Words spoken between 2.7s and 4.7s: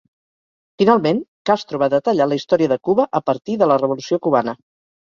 de Cuba a partir de la revolució cubana.